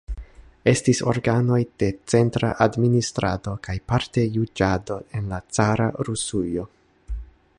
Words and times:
Estis 0.69 1.01
organoj 1.11 1.57
de 1.83 1.89
centra 2.13 2.49
administrado 2.67 3.53
kaj 3.69 3.77
parte 3.93 4.25
juĝado 4.39 4.99
en 5.19 5.31
la 5.35 5.43
cara 5.59 5.89
Rusujo. 6.09 6.69